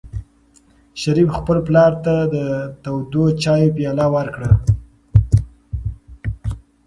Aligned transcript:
شریف 1.01 1.29
خپل 1.37 1.57
پلار 1.67 1.91
ته 2.05 2.13
د 2.33 2.35
تودو 2.83 3.23
چایو 3.43 3.73
پیاله 3.77 4.05
ورکړه. 4.15 4.51